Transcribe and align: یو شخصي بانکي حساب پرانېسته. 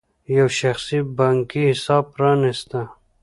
یو 0.37 0.47
شخصي 0.59 0.99
بانکي 1.17 1.61
حساب 1.71 2.03
پرانېسته. 2.13 2.81